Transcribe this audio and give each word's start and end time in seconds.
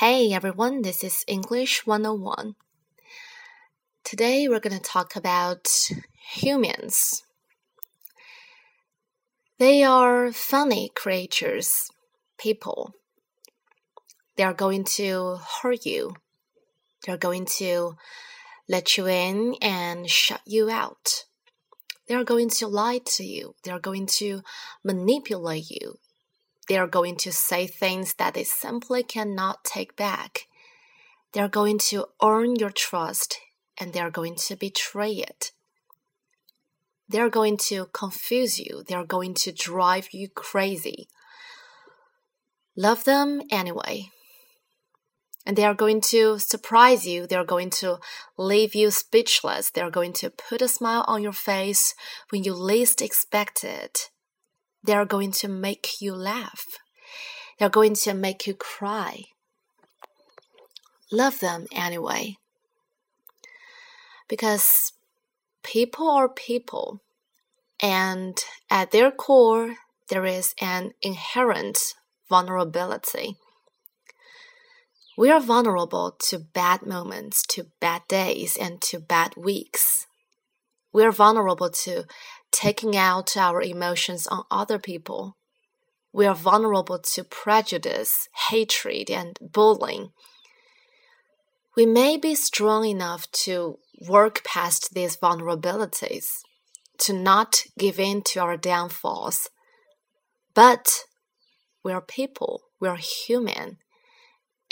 Hey 0.00 0.32
everyone, 0.32 0.80
this 0.80 1.04
is 1.04 1.26
English 1.28 1.86
101. 1.86 2.54
Today 4.02 4.48
we're 4.48 4.58
going 4.58 4.78
to 4.78 4.82
talk 4.82 5.14
about 5.14 5.68
humans. 6.32 7.22
They 9.58 9.84
are 9.84 10.32
funny 10.32 10.90
creatures, 10.94 11.90
people. 12.38 12.94
They 14.36 14.42
are 14.42 14.54
going 14.54 14.84
to 14.96 15.40
hurt 15.60 15.84
you. 15.84 16.14
They're 17.04 17.18
going 17.18 17.44
to 17.58 17.96
let 18.70 18.96
you 18.96 19.06
in 19.06 19.54
and 19.60 20.08
shut 20.08 20.40
you 20.46 20.70
out. 20.70 21.26
They 22.08 22.14
are 22.14 22.24
going 22.24 22.48
to 22.48 22.68
lie 22.68 23.00
to 23.16 23.22
you. 23.22 23.54
They 23.64 23.70
are 23.70 23.78
going 23.78 24.06
to 24.16 24.40
manipulate 24.82 25.68
you. 25.68 25.98
They 26.70 26.78
are 26.78 26.86
going 26.86 27.16
to 27.16 27.32
say 27.32 27.66
things 27.66 28.14
that 28.14 28.34
they 28.34 28.44
simply 28.44 29.02
cannot 29.02 29.64
take 29.64 29.96
back. 29.96 30.46
They 31.32 31.40
are 31.40 31.48
going 31.48 31.78
to 31.90 32.06
earn 32.22 32.54
your 32.54 32.70
trust 32.70 33.40
and 33.76 33.92
they 33.92 33.98
are 33.98 34.08
going 34.08 34.36
to 34.46 34.54
betray 34.54 35.14
it. 35.14 35.50
They 37.08 37.18
are 37.18 37.28
going 37.28 37.56
to 37.70 37.86
confuse 37.86 38.60
you. 38.60 38.84
They 38.86 38.94
are 38.94 39.04
going 39.04 39.34
to 39.42 39.50
drive 39.50 40.10
you 40.12 40.28
crazy. 40.28 41.08
Love 42.76 43.02
them 43.02 43.42
anyway. 43.50 44.10
And 45.44 45.56
they 45.56 45.64
are 45.64 45.74
going 45.74 46.00
to 46.02 46.38
surprise 46.38 47.04
you. 47.04 47.26
They 47.26 47.34
are 47.34 47.44
going 47.44 47.70
to 47.82 47.98
leave 48.38 48.76
you 48.76 48.92
speechless. 48.92 49.72
They 49.72 49.80
are 49.80 49.90
going 49.90 50.12
to 50.12 50.30
put 50.30 50.62
a 50.62 50.68
smile 50.68 51.04
on 51.08 51.20
your 51.20 51.32
face 51.32 51.96
when 52.28 52.44
you 52.44 52.54
least 52.54 53.02
expect 53.02 53.64
it. 53.64 54.10
They 54.82 54.94
are 54.94 55.04
going 55.04 55.32
to 55.32 55.48
make 55.48 56.00
you 56.00 56.14
laugh. 56.14 56.64
They 57.58 57.66
are 57.66 57.70
going 57.70 57.94
to 57.94 58.14
make 58.14 58.46
you 58.46 58.54
cry. 58.54 59.24
Love 61.12 61.40
them 61.40 61.66
anyway. 61.72 62.36
Because 64.28 64.92
people 65.62 66.08
are 66.08 66.28
people, 66.28 67.00
and 67.82 68.38
at 68.70 68.90
their 68.90 69.10
core, 69.10 69.76
there 70.08 70.24
is 70.24 70.54
an 70.60 70.92
inherent 71.02 71.78
vulnerability. 72.28 73.36
We 75.18 75.30
are 75.30 75.40
vulnerable 75.40 76.16
to 76.28 76.38
bad 76.38 76.86
moments, 76.86 77.42
to 77.48 77.66
bad 77.80 78.02
days, 78.08 78.56
and 78.56 78.80
to 78.82 78.98
bad 79.00 79.34
weeks. 79.36 80.06
We 80.92 81.04
are 81.04 81.12
vulnerable 81.12 81.70
to 81.70 82.04
taking 82.50 82.96
out 82.96 83.36
our 83.36 83.62
emotions 83.62 84.26
on 84.26 84.44
other 84.50 84.78
people. 84.78 85.36
We 86.12 86.26
are 86.26 86.34
vulnerable 86.34 86.98
to 86.98 87.24
prejudice, 87.24 88.28
hatred, 88.50 89.10
and 89.10 89.38
bullying. 89.40 90.10
We 91.76 91.86
may 91.86 92.16
be 92.16 92.34
strong 92.34 92.84
enough 92.84 93.30
to 93.44 93.78
work 94.08 94.42
past 94.44 94.92
these 94.92 95.16
vulnerabilities, 95.16 96.26
to 96.98 97.12
not 97.12 97.62
give 97.78 98.00
in 98.00 98.22
to 98.22 98.40
our 98.40 98.56
downfalls. 98.56 99.50
But 100.52 101.04
we 101.84 101.92
are 101.92 102.00
people, 102.00 102.62
we 102.80 102.88
are 102.88 102.96
human, 102.96 103.78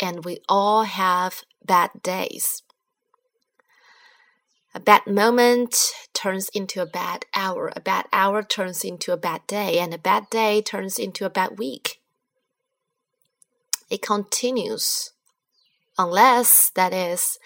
and 0.01 0.25
we 0.25 0.39
all 0.49 0.83
have 0.83 1.43
bad 1.65 1.91
days. 2.03 2.63
A 4.75 4.81
bad 4.81 5.07
moment 5.07 5.77
turns 6.19 6.49
into 6.53 6.83
a 6.83 6.87
bad 6.87 7.25
hour. 7.33 7.73
A 7.77 7.81
bad 7.81 8.07
hour 8.13 8.43
turns 8.43 8.83
into 8.83 9.13
a 9.13 9.17
bad 9.17 9.47
day, 9.47 9.79
and 9.79 9.95
a 9.95 9.99
bad 9.99 10.29
day 10.31 10.61
turns 10.61 10.99
into 10.99 11.25
a 11.25 11.31
bad 11.31 11.59
week. 11.59 12.01
It 13.89 14.03
continues, 14.03 15.13
unless, 15.97 16.71
that 16.71 16.93
is, 16.93 17.39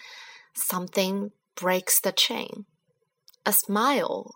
something 0.54 1.32
breaks 1.54 2.00
the 2.00 2.12
chain. 2.12 2.64
A 3.44 3.52
smile, 3.52 4.34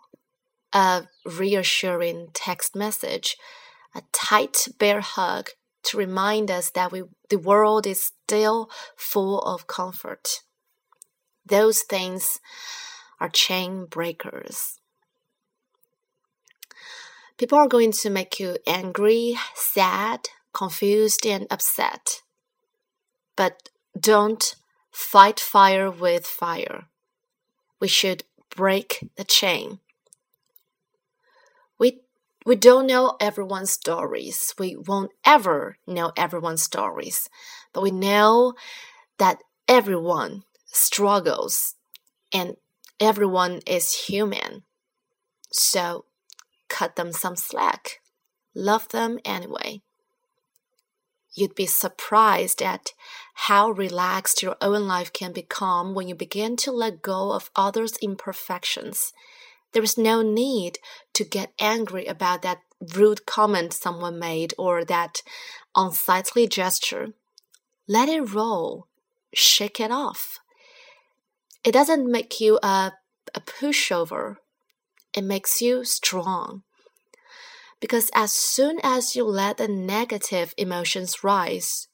a 0.72 1.04
reassuring 1.24 2.28
text 2.34 2.76
message, 2.76 3.36
a 3.94 4.02
tight 4.12 4.68
bear 4.78 5.00
hug 5.00 5.48
to 5.84 5.96
remind 5.96 6.50
us 6.50 6.70
that 6.70 6.92
we, 6.92 7.04
the 7.30 7.38
world 7.38 7.86
is 7.86 8.10
still 8.24 8.68
full 8.96 9.40
of 9.40 9.66
comfort. 9.66 10.42
Those 11.46 11.82
things 11.82 12.40
are 13.20 13.28
chain 13.28 13.86
breakers. 13.86 14.80
People 17.38 17.58
are 17.58 17.68
going 17.68 17.92
to 17.92 18.10
make 18.10 18.40
you 18.40 18.56
angry, 18.66 19.36
sad, 19.54 20.28
confused, 20.52 21.26
and 21.26 21.46
upset. 21.50 22.22
But 23.36 23.68
don't 23.98 24.54
fight 24.90 25.38
fire 25.38 25.90
with 25.90 26.26
fire. 26.26 26.86
We 27.78 27.88
should 27.88 28.24
break 28.48 29.10
the 29.16 29.24
chain. 29.24 29.80
We 31.78 32.00
we 32.46 32.56
don't 32.56 32.86
know 32.86 33.16
everyone's 33.20 33.70
stories. 33.70 34.54
We 34.58 34.76
won't 34.76 35.10
ever 35.26 35.76
know 35.86 36.12
everyone's 36.16 36.62
stories. 36.62 37.28
But 37.74 37.82
we 37.82 37.90
know 37.90 38.54
that 39.18 39.42
everyone 39.68 40.44
struggles 40.66 41.74
and 42.32 42.56
everyone 43.00 43.60
is 43.66 44.06
human. 44.06 44.62
So 45.50 46.04
cut 46.68 46.96
them 46.96 47.12
some 47.12 47.36
slack. 47.36 48.00
Love 48.54 48.88
them 48.88 49.18
anyway. 49.24 49.82
You'd 51.34 51.54
be 51.54 51.66
surprised 51.66 52.62
at 52.62 52.92
how 53.34 53.70
relaxed 53.70 54.42
your 54.42 54.56
own 54.62 54.88
life 54.88 55.12
can 55.12 55.32
become 55.32 55.94
when 55.94 56.08
you 56.08 56.14
begin 56.14 56.56
to 56.56 56.72
let 56.72 57.02
go 57.02 57.32
of 57.32 57.50
others' 57.54 57.98
imperfections. 57.98 59.12
There 59.72 59.82
is 59.82 59.98
no 59.98 60.22
need 60.22 60.78
to 61.12 61.24
get 61.24 61.52
angry 61.60 62.06
about 62.06 62.40
that 62.42 62.62
rude 62.94 63.26
comment 63.26 63.74
someone 63.74 64.18
made 64.18 64.54
or 64.56 64.84
that 64.86 65.20
unsightly 65.74 66.46
gesture. 66.46 67.08
Let 67.86 68.08
it 68.08 68.32
roll. 68.32 68.86
Shake 69.34 69.78
it 69.78 69.90
off 69.90 70.40
it 71.66 71.72
doesn't 71.72 72.08
make 72.08 72.40
you 72.40 72.60
a, 72.62 72.92
a 73.34 73.40
pushover, 73.40 74.36
it 75.12 75.24
makes 75.24 75.60
you 75.60 75.84
strong. 75.84 76.62
Because 77.80 78.08
as 78.14 78.32
soon 78.32 78.78
as 78.84 79.16
you 79.16 79.24
let 79.24 79.56
the 79.56 79.66
negative 79.66 80.54
emotions 80.56 81.24
rise, 81.24 81.88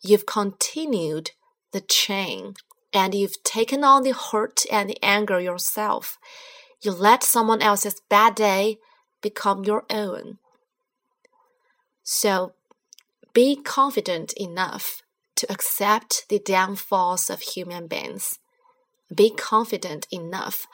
you've 0.00 0.26
continued 0.26 1.32
the 1.72 1.80
chain 1.80 2.54
and 2.92 3.12
you've 3.12 3.42
taken 3.42 3.82
on 3.82 4.04
the 4.04 4.12
hurt 4.12 4.62
and 4.70 4.88
the 4.88 4.98
anger 5.02 5.40
yourself. 5.40 6.16
You 6.80 6.92
let 6.92 7.24
someone 7.24 7.60
else's 7.60 8.00
bad 8.08 8.36
day 8.36 8.78
become 9.20 9.64
your 9.64 9.84
own. 9.90 10.38
So 12.04 12.52
be 13.32 13.56
confident 13.56 14.34
enough 14.34 15.02
to 15.34 15.50
accept 15.50 16.26
the 16.28 16.38
downfalls 16.38 17.28
of 17.28 17.40
human 17.40 17.88
beings 17.88 18.38
be 19.14 19.30
confident 19.30 20.06
enough 20.10 20.66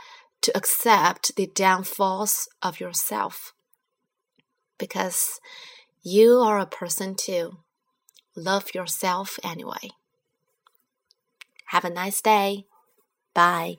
to 0.43 0.57
accept 0.57 1.37
the 1.37 1.47
downfalls 1.47 2.49
of 2.63 2.81
yourself. 2.81 3.53
Because 4.79 5.41
you 6.03 6.39
are 6.39 6.59
a 6.59 6.67
person 6.67 7.15
too. 7.15 7.59
Love 8.37 8.75
yourself 8.75 9.39
anyway. 9.43 9.91
Have 11.67 11.85
a 11.85 11.91
nice 11.91 12.21
day. 12.21 12.67
Bye. 13.35 13.79